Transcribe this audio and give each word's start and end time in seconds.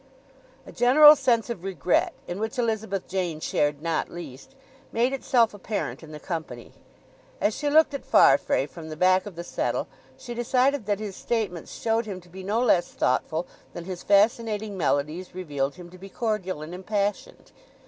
A 0.65 0.71
general 0.71 1.15
sense 1.15 1.47
of 1.51 1.63
regret, 1.63 2.13
in 2.27 2.39
which 2.39 2.57
Elizabeth 2.57 3.07
Jane 3.07 3.39
shared 3.39 3.83
not 3.83 4.09
least, 4.09 4.55
made 4.91 5.13
itself 5.13 5.53
apparent 5.53 6.01
in 6.01 6.11
the 6.11 6.19
company. 6.19 6.71
As 7.39 7.53
she 7.55 7.69
looked 7.69 7.93
at 7.93 8.03
Farfrae 8.03 8.65
from 8.65 8.89
the 8.89 8.95
back 8.97 9.27
of 9.27 9.35
the 9.35 9.43
settle 9.43 9.87
she 10.17 10.33
decided 10.33 10.87
that 10.87 10.97
his 10.99 11.15
statements 11.15 11.71
showed 11.79 12.07
him 12.07 12.19
to 12.21 12.29
be 12.29 12.41
no 12.43 12.59
less 12.61 12.87
thoughtful 12.87 13.45
than 13.73 13.85
his 13.85 14.01
fascinating 14.01 14.75
melodies 14.75 15.35
revealed 15.35 15.75
him 15.75 15.91
to 15.91 15.99
be 15.99 16.09
cordial 16.09 16.63
and 16.63 16.73
impassioned. 16.73 17.51